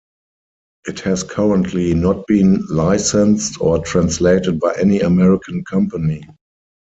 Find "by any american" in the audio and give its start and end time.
4.59-5.63